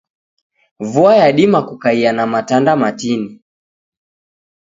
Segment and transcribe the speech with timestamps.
[0.79, 3.41] Vua yadima kukaia na matanda matini